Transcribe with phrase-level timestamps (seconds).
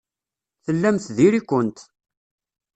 [0.65, 1.77] Tellamt diri-kent.